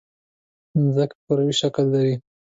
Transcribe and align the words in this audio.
مځکه 0.81 1.15
کروي 1.25 1.53
شکل 1.61 1.85
لري. 1.93 2.15